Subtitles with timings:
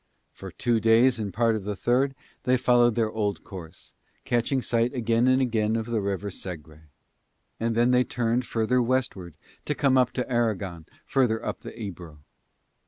[0.33, 3.93] For two days and part of the third they followed their old course,
[4.25, 6.85] catching sight again and again of the river Segre;
[7.59, 9.35] and then they turned further west ward
[9.65, 12.17] to come to Aragon further up the Ebro.